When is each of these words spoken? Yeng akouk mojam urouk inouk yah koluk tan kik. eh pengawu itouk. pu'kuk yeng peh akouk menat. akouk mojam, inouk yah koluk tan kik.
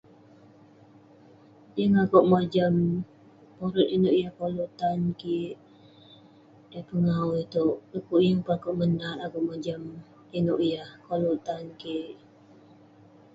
Yeng 1.77 1.95
akouk 2.03 2.27
mojam 2.31 2.75
urouk 3.65 3.91
inouk 3.95 4.17
yah 4.19 4.33
koluk 4.37 4.71
tan 4.79 4.99
kik. 5.19 5.55
eh 6.77 6.83
pengawu 6.89 7.31
itouk. 7.43 7.75
pu'kuk 7.89 8.21
yeng 8.25 8.39
peh 8.45 8.55
akouk 8.57 8.77
menat. 8.79 9.17
akouk 9.25 9.45
mojam, 9.49 9.81
inouk 10.37 10.61
yah 10.71 10.89
koluk 11.07 11.37
tan 11.47 11.63
kik. 11.81 12.15